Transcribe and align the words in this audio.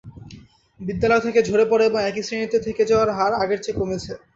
বিদ্যালয় 0.79 1.23
থেকে 1.25 1.39
ঝরে 1.47 1.65
পড়া 1.71 1.83
এবং 1.89 1.99
একই 2.03 2.23
শ্রেণীতে 2.27 2.57
থেকে 2.65 2.81
যাওয়ার 2.89 3.09
হার 3.17 3.33
আগের 3.43 3.59
চেয়ে 3.63 3.77
কমেছে। 3.79 4.13